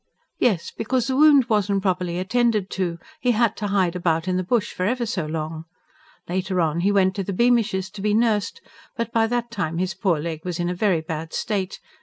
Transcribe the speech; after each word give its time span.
"Yes, 0.39 0.71
because 0.75 1.05
the 1.05 1.15
wound 1.15 1.47
wasn't 1.47 1.83
properly 1.83 2.17
attended 2.17 2.71
to 2.71 2.97
he 3.19 3.33
had 3.33 3.55
to 3.57 3.67
hide 3.67 3.95
about 3.95 4.27
in 4.27 4.35
the 4.35 4.41
bush, 4.43 4.73
for 4.73 4.83
ever 4.83 5.05
so 5.05 5.27
long. 5.27 5.65
Later 6.27 6.59
on 6.59 6.79
he 6.79 6.91
went 6.91 7.13
to 7.17 7.23
the 7.23 7.31
Beamishes, 7.33 7.91
to 7.91 8.01
be 8.01 8.15
nursed. 8.15 8.61
But 8.97 9.13
by 9.13 9.27
that 9.27 9.51
time 9.51 9.77
his 9.77 9.93
poor 9.93 10.19
leg 10.19 10.43
was 10.43 10.59
in 10.59 10.69
a 10.69 10.73
very 10.73 11.01
bad 11.01 11.33
state. 11.33 11.79